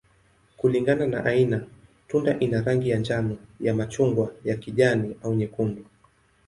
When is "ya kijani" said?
4.43-5.15